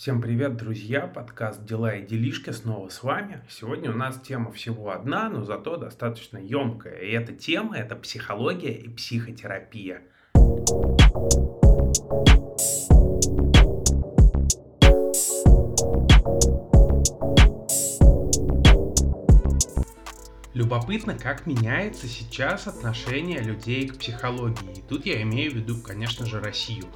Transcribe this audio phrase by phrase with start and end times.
[0.00, 1.06] Всем привет, друзья!
[1.06, 3.42] Подкаст «Дела и делишки» снова с вами.
[3.50, 7.00] Сегодня у нас тема всего одна, но зато достаточно емкая.
[7.00, 10.00] И эта тема– это психология и психотерапия.
[20.54, 24.78] Любопытно, как меняется сейчас отношение людей к психологии.
[24.78, 26.86] И тут я имею в виду, конечно же, Россию.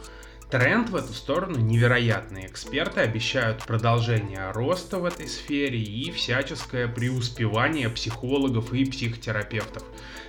[0.51, 2.47] Тренд в эту сторону невероятный.
[2.47, 9.83] Эксперты обещают продолжение роста в этой сфере и всяческое преуспевание психологов и психотерапевтов.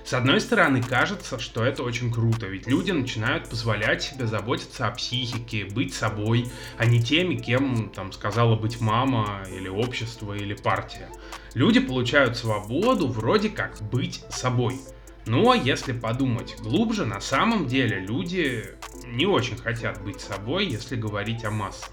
[0.04, 4.92] С одной стороны, кажется, что это очень круто, ведь люди начинают позволять себе заботиться о
[4.92, 6.48] психике, быть собой,
[6.78, 11.08] а не теми, кем там сказала быть мама или общество или партия.
[11.54, 14.80] Люди получают свободу вроде как быть собой.
[15.26, 18.64] Но если подумать глубже, на самом деле люди
[19.06, 21.90] не очень хотят быть собой, если говорить о массах.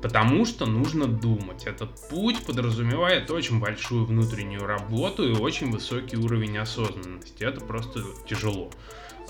[0.00, 1.66] Потому что нужно думать.
[1.66, 7.42] Этот путь подразумевает очень большую внутреннюю работу и очень высокий уровень осознанности.
[7.42, 8.70] Это просто тяжело.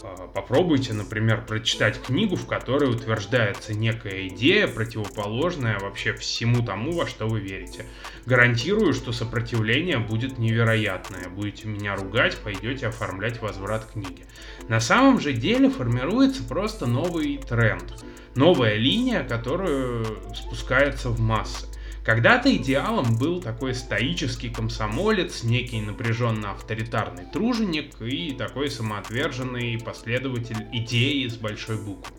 [0.03, 7.07] А, попробуйте, например, прочитать книгу, в которой утверждается некая идея, противоположная вообще всему тому, во
[7.07, 7.87] что вы верите.
[8.27, 11.29] Гарантирую, что сопротивление будет невероятное.
[11.29, 14.25] Будете меня ругать, пойдете оформлять возврат книги.
[14.69, 18.05] На самом же деле формируется просто новый тренд.
[18.35, 21.68] Новая линия, которая спускается в массы.
[22.09, 31.29] Когда-то идеалом был такой стоический комсомолец, некий напряженно авторитарный труженик и такой самоотверженный последователь идеи
[31.29, 32.17] с большой буквы.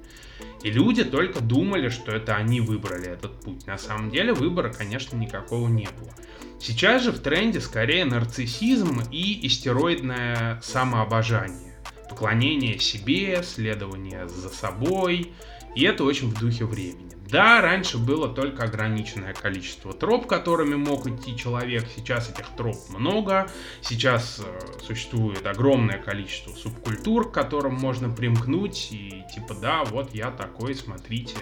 [0.61, 3.65] И люди только думали, что это они выбрали этот путь.
[3.65, 6.13] На самом деле выбора, конечно, никакого не было.
[6.61, 11.73] Сейчас же в тренде скорее нарциссизм и истероидное самообожание.
[12.07, 15.31] Поклонение себе, следование за собой.
[15.75, 17.18] И это очень в духе времени.
[17.31, 21.85] Да, раньше было только ограниченное количество троп, которыми мог идти человек.
[21.95, 23.47] Сейчас этих троп много.
[23.81, 28.89] Сейчас э, существует огромное количество субкультур, к которым можно примкнуть.
[28.91, 31.37] И типа, да, вот я такой, смотрите,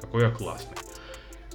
[0.00, 0.76] какой я классный.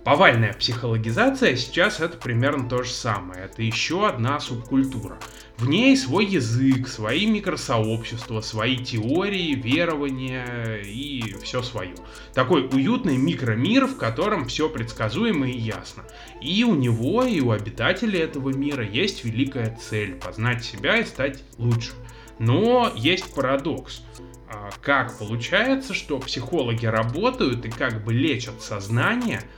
[0.06, 3.46] Повальная психологизация сейчас это примерно то же самое.
[3.46, 5.18] Это еще одна субкультура.
[5.58, 11.96] В ней свой язык, свои микросообщества, свои теории, верования и все свое.
[12.36, 16.04] Такой уютный микромир, в котором все предсказуемо и ясно.
[16.40, 21.44] И у него, и у обитателей этого мира есть великая цель– познать себя и стать
[21.58, 21.94] лучше.
[22.38, 24.04] Но есть парадокс
[24.48, 29.42] а как получается, что психологи работают и как бы лечат сознание–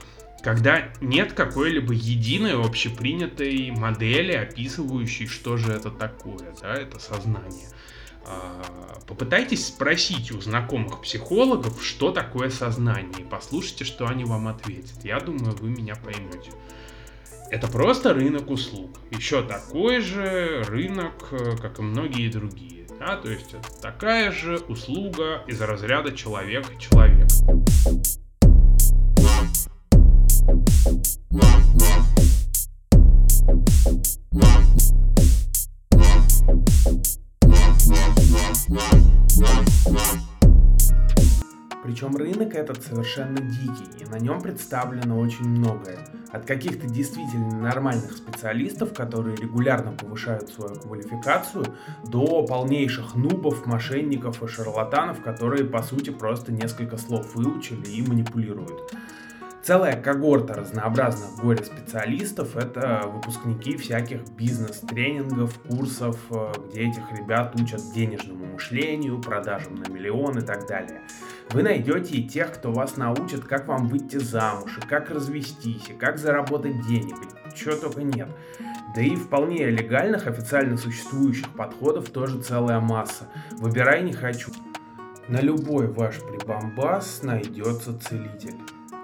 [0.48, 7.68] когда нет какой-либо единой общепринятой модели, описывающей, что же это такое, да, это сознание.
[8.26, 15.04] А, попытайтесь спросить у знакомых психологов, что такое сознание, и послушайте, что они вам ответят.
[15.04, 16.52] Я думаю, вы меня поймете.
[17.52, 18.98] Это просто рынок услуг.
[19.12, 22.88] Еще такой же рынок, э, как и многие другие.
[22.98, 23.18] Да?
[23.18, 27.28] То есть это такая же услуга из разряда человек-человек.
[42.08, 46.00] Причем рынок этот совершенно дикий, и на нем представлено очень многое.
[46.32, 51.66] От каких-то действительно нормальных специалистов, которые регулярно повышают свою квалификацию,
[52.06, 58.94] до полнейших нубов, мошенников и шарлатанов, которые по сути просто несколько слов выучили и манипулируют.
[59.68, 68.46] Целая когорта разнообразных горе-специалистов– это выпускники всяких бизнес-тренингов, курсов, э, где этих ребят учат денежному
[68.46, 71.02] мышлению, продажам на миллион и так далее.
[71.52, 75.94] Вы найдете и тех, кто вас научит, как вам выйти замуж, и как развестись, и
[75.94, 78.28] как заработать денег, и чего только нет.
[78.94, 83.30] Да и вполне легальных, официально существующих подходов тоже целая масса.
[83.52, 84.52] Выбирай не хочу.
[85.28, 88.56] На любой ваш прибамбас найдется целитель.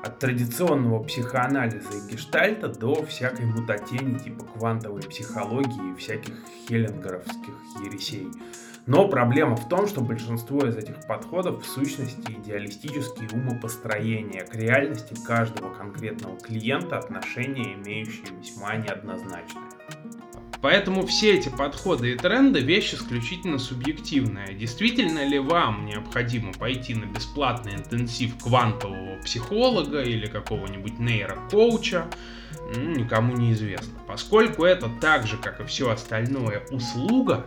[0.04, 6.34] От традиционного психоанализа и гештальта до всякой мутатени типа квантовой психологии и всяких
[6.68, 7.54] хеллингеровских
[7.84, 8.30] ересей.
[8.86, 15.16] Но проблема в том, что большинство из этих подходов в сущности идеалистические умопостроения к реальности
[15.26, 19.64] каждого конкретного клиента отношения, имеющие весьма неоднозначные.
[20.62, 24.54] Поэтому все эти подходы и тренды вещь исключительно субъективная.
[24.54, 32.08] Действительно ли вам необходимо пойти на бесплатный интенсив квантового психолога или какого-нибудь нейрокоуча,
[32.78, 34.00] никому не известно.
[34.08, 37.46] Поскольку это так же, как и все остальное, услуга,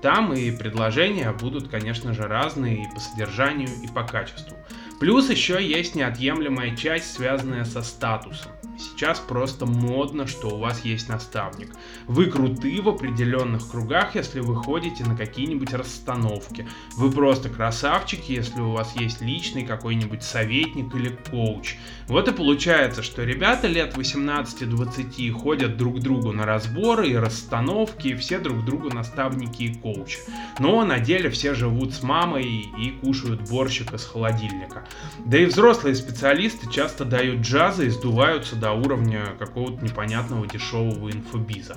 [0.00, 4.56] там и предложения будут, конечно же, разные и по содержанию, и по качеству.
[4.98, 8.52] Плюс еще есть неотъемлемая часть, связанная со статусом.
[8.78, 11.70] Сейчас просто модно, что у вас есть наставник.
[12.06, 16.68] Вы круты в определенных кругах, если вы ходите на какие-нибудь расстановки.
[16.96, 21.76] Вы просто красавчики, если у вас есть личный какой-нибудь советник или коуч.
[22.06, 28.14] Вот и получается, что ребята лет 18-20 ходят друг другу на разборы и расстановки, и
[28.14, 30.18] все друг другу наставники и коучи.
[30.58, 34.86] Но на деле все живут с мамой и кушают борщик из холодильника.
[35.24, 41.76] Да и взрослые специалисты часто дают джазы и сдуваются до уровня какого-то непонятного дешевого инфобиза.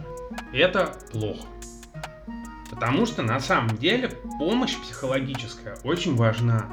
[0.53, 1.47] Это плохо.
[2.69, 6.67] Потому что на самом деле помощь психологическая очень важна.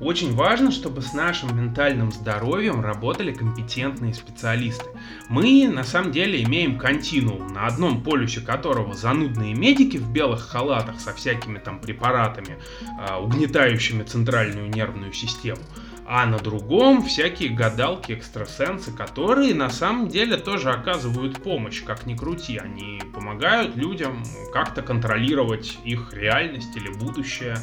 [0.00, 4.86] Очень важно, чтобы с нашим ментальным здоровьем работали компетентные специалисты.
[5.28, 10.98] Мы на самом деле имеем континуум, на одном полюсе которого занудные медики в белых халатах
[10.98, 15.60] со всякими там препаратами, э, угнетающими центральную нервную систему
[16.06, 22.14] а на другом всякие гадалки, экстрасенсы, которые на самом деле тоже оказывают помощь, как ни
[22.14, 22.58] крути.
[22.58, 24.22] Они помогают людям
[24.52, 27.56] как-то контролировать их реальность или будущее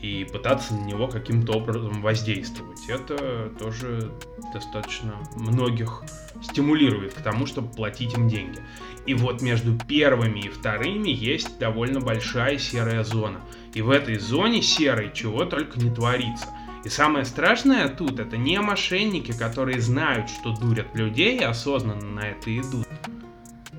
[0.00, 2.88] и пытаться на него каким-то образом воздействовать.
[2.88, 4.10] Это тоже
[4.52, 6.02] достаточно многих
[6.42, 8.58] стимулирует к тому, чтобы платить им деньги.
[9.06, 13.40] И вот между первыми и вторыми есть довольно большая серая зона.
[13.74, 16.46] И в этой зоне серой чего только не творится–
[16.84, 22.20] и самое страшное тут, это не мошенники, которые знают, что дурят людей и осознанно на
[22.20, 22.88] это идут.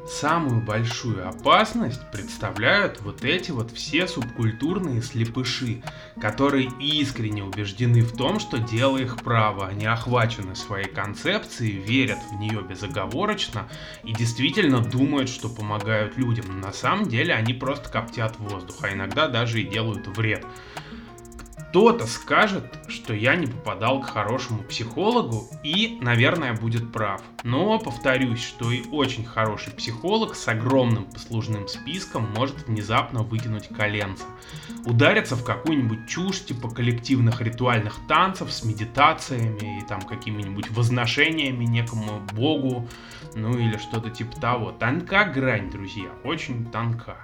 [0.08, 5.82] Самую большую опасность представляют вот эти вот все субкультурные слепыши,
[6.20, 12.36] которые искренне убеждены в том, что дело их право, они охвачены своей концепцией, верят в
[12.38, 13.70] нее безоговорочно
[14.04, 16.46] и действительно думают, что помогают людям.
[16.50, 20.46] Но на самом деле они просто коптят воздух, а иногда даже и делают вред
[21.74, 27.24] кто-то скажет, что я не попадал к хорошему психологу и, наверное, будет прав.
[27.42, 34.26] Но повторюсь, что и очень хороший психолог с огромным послужным списком может внезапно выкинуть коленца.
[34.86, 42.20] Удариться в какую-нибудь чушь типа коллективных ритуальных танцев с медитациями и там какими-нибудь возношениями некому
[42.34, 42.88] богу,
[43.34, 44.72] ну или что-то типа того.
[44.74, 47.18] Тонка грань, друзья, очень тонка.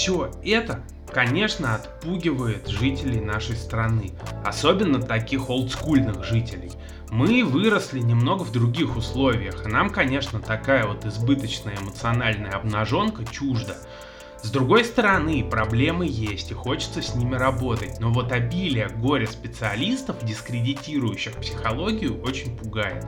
[0.00, 0.82] Все это,
[1.12, 4.12] конечно, отпугивает жителей нашей страны,
[4.46, 6.72] особенно таких олдскульных жителей.
[7.10, 13.76] Мы выросли немного в других условиях, и нам, конечно, такая вот избыточная эмоциональная обнаженка чужда.
[14.42, 21.34] С другой стороны, проблемы есть и хочется с ними работать, но вот обилие горе-специалистов, дискредитирующих
[21.34, 23.04] психологию, очень пугает.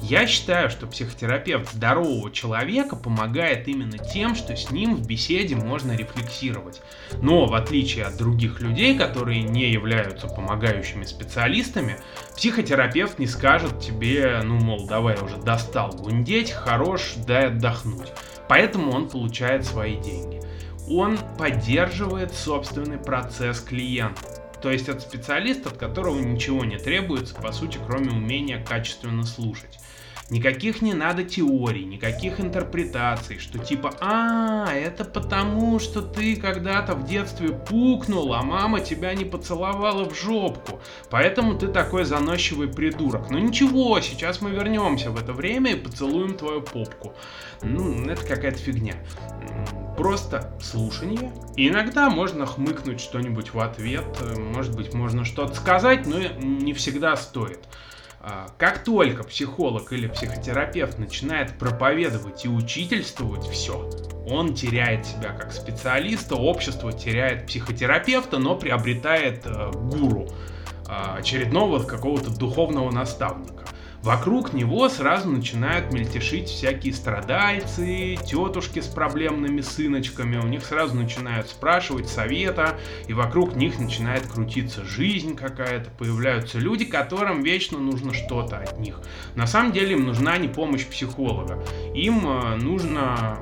[0.00, 5.94] Я считаю, что психотерапевт здорового человека помогает именно тем, что с ним в беседе можно
[5.94, 6.80] рефлексировать.
[7.20, 11.98] Но в отличие от других людей, которые не являются помогающими специалистами,
[12.34, 18.08] психотерапевт не скажет тебе, ну мол, давай уже достал гундеть, хорош, дай отдохнуть.
[18.48, 20.39] Поэтому он получает свои деньги
[20.90, 24.20] он поддерживает собственный процесс клиента.
[24.60, 29.78] То есть от специалиста, от которого ничего не требуется, по сути, кроме умения качественно слушать.
[30.30, 37.04] Никаких не надо теорий, никаких интерпретаций, что типа, а, это потому, что ты когда-то в
[37.04, 43.28] детстве пукнул, а мама тебя не поцеловала в жопку, поэтому ты такой заносчивый придурок.
[43.28, 47.12] Ну ничего, сейчас мы вернемся в это время и поцелуем твою попку.
[47.62, 48.94] Ну, это какая-то фигня.
[49.96, 51.32] Просто слушание.
[51.56, 54.06] И иногда можно хмыкнуть что-нибудь в ответ,
[54.36, 57.58] может быть, можно что-то сказать, но не всегда стоит.
[58.22, 63.90] А, как только психолог или психотерапевт начинает проповедовать и учительствовать, все,
[64.28, 70.28] он теряет себя как специалиста, общество теряет психотерапевта, но приобретает э, гуру,
[70.86, 73.64] э, очередного какого-то духовного наставника.
[74.02, 81.48] Вокруг него сразу начинают мельтешить всякие страдальцы, тетушки с проблемными сыночками, у них сразу начинают
[81.48, 82.78] спрашивать совета,
[83.08, 89.00] и вокруг них начинает крутиться жизнь какая-то, появляются люди, которым вечно нужно что-то от них.
[89.34, 91.62] На самом деле им нужна не помощь психолога,
[91.94, 93.38] им э, нужно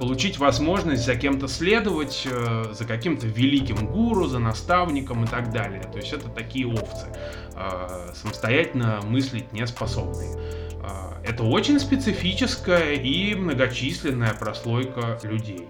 [0.00, 5.82] получить возможность за кем-то следовать, э, за каким-то великим гуру, за наставником и так далее.
[5.82, 7.06] То есть это такие овцы.
[7.62, 9.99] А, самостоятельно мыслить не способные.
[10.82, 15.66] А, это очень специфическая и многочисленная прослойка людей.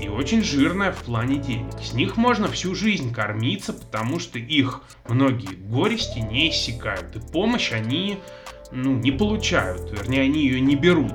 [0.00, 1.72] И очень жирная в плане денег.
[1.82, 7.16] С них можно всю жизнь кормиться, потому что их многие горести не иссякают.
[7.16, 8.18] И помощь они
[8.72, 11.14] ну, не получают, вернее, они ее не берут.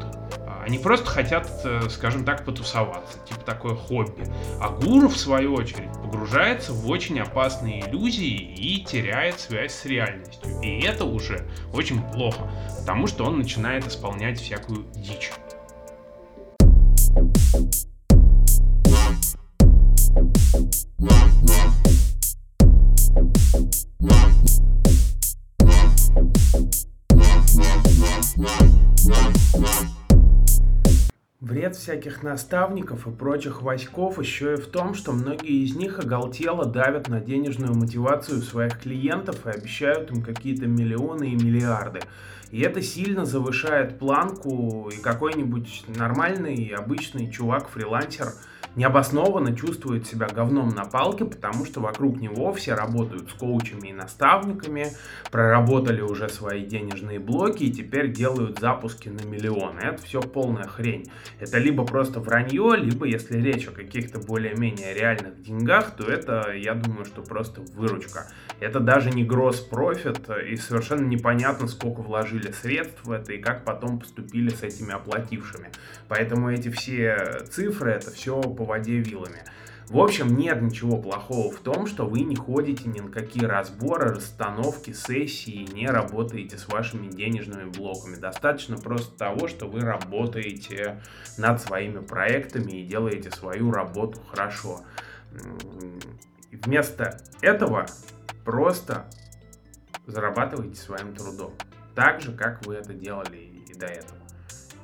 [0.65, 4.25] Они просто хотят, э, скажем так, потусоваться, типа такое хобби.
[4.59, 10.59] А гуру, в свою очередь, погружается в очень опасные иллюзии и теряет связь с реальностью.
[10.63, 15.31] И это уже очень плохо, потому что он начинает исполнять всякую дичь.
[31.45, 36.65] Вред всяких наставников и прочих васьков еще и в том, что многие из них оголтело
[36.65, 41.99] давят на денежную мотивацию своих клиентов и обещают им какие-то миллионы и миллиарды.
[42.49, 48.29] И это сильно завышает планку, и какой-нибудь нормальный, обычный чувак-фрилансер–
[48.75, 53.93] необоснованно чувствует себя говном на палке, потому что вокруг него все работают с коучами и
[53.93, 54.87] наставниками,
[55.31, 59.79] проработали уже свои денежные блоки и теперь делают запуски на миллионы.
[59.79, 61.09] Это все полная хрень.
[61.39, 66.73] Это либо просто вранье, либо если речь о каких-то более-менее реальных деньгах, то это, я
[66.73, 68.27] думаю, что просто выручка.
[68.59, 73.63] Это даже не гроз профит, и совершенно непонятно, сколько вложили средств в это и как
[73.63, 75.69] потом поступили с этими оплатившими.
[76.07, 79.43] Поэтому эти все цифры, это все по воде вилами.
[79.87, 84.15] В общем, нет ничего плохого в том, что вы не ходите ни на какие разборы,
[84.15, 88.15] расстановки, сессии, не работаете с вашими денежными блоками.
[88.15, 91.03] Достаточно просто того, что вы работаете
[91.37, 94.81] над своими проектами и делаете свою работу хорошо.
[96.51, 97.85] Вместо этого
[98.43, 99.05] просто
[100.07, 101.53] зарабатывайте своим трудом.
[101.93, 104.24] Так же, как вы это делали и до этого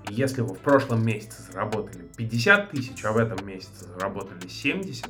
[0.09, 5.07] если вы в прошлом месяце заработали 50 тысяч, а в этом месяце заработали 70,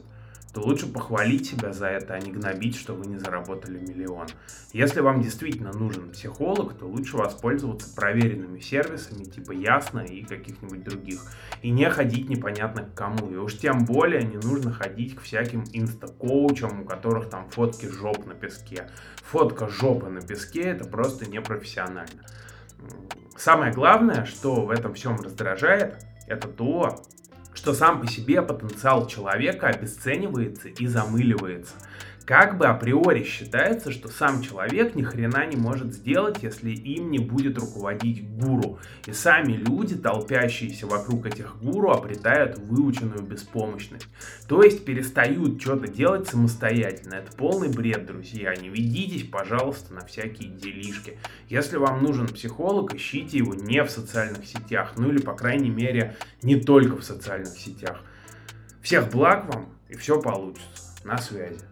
[0.53, 4.27] то лучше похвалить себя за это, а не гнобить, что вы не заработали миллион.
[4.74, 11.21] Если вам действительно нужен психолог, то лучше воспользоваться проверенными сервисами типа Ясно и каких-нибудь других.
[11.62, 13.31] И не ходить непонятно к кому.
[13.31, 18.25] И уж тем более не нужно ходить к всяким инстакоучам, у которых там фотки жоп
[18.25, 18.89] на песке.
[19.24, 22.25] Фотка жопы на песке это просто непрофессионально.
[23.41, 25.95] Самое главное, что в этом всем раздражает,
[26.27, 27.01] это то,
[27.55, 31.74] что сам по себе потенциал человека обесценивается и замыливается–
[32.25, 37.20] как бы априори считается, что сам человек ни хрена не может сделать, если им не
[37.20, 38.80] будет руководить гуру.
[39.06, 44.08] И сами люди, толпящиеся вокруг этих гуру, обретают выученную беспомощность.
[44.48, 47.16] То есть перестают что-то делать самостоятельно.
[47.16, 48.54] Это полный бред, друзья.
[48.56, 51.18] Не ведитесь, пожалуйста, на всякие делишки.
[51.50, 54.94] Если вам нужен психолог, ищите его не в социальных сетях.
[54.98, 58.01] Ну или, по крайней мере, не только в социальных сетях.
[58.82, 60.92] Всех благ вам и все получится.
[61.04, 61.71] На связи.